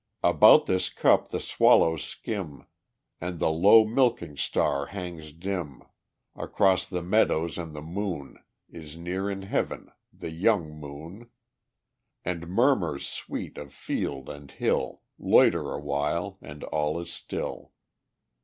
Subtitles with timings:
[0.23, 2.65] About this cup the swallows skim,
[3.19, 5.83] And the low milking star hangs dim
[6.35, 11.29] Across the meadows, and the moon Is near in heaven_ _the young moon;
[12.25, 17.71] And murmurs sweet of field and hill Loiter awhile, and all is still.